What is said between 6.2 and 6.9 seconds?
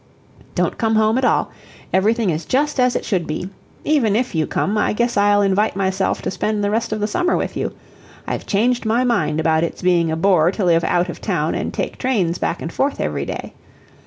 to spend the